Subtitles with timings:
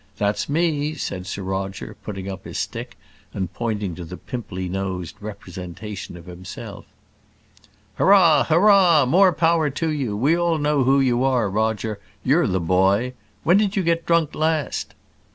[0.17, 2.97] "That's me," said Sir Roger, putting up his stick,
[3.35, 6.85] and pointing to the pimply nosed representation of himself.
[7.99, 8.45] "Hurrah!
[8.45, 9.05] Hur r rah!
[9.05, 11.99] more power to you we all know who you are, Roger.
[12.23, 13.13] You're the boy!
[13.43, 14.95] When did you get drunk last?"